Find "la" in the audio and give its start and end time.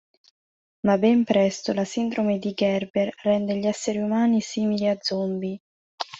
1.73-1.85